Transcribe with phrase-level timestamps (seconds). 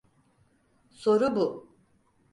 [0.89, 1.67] Soru bu.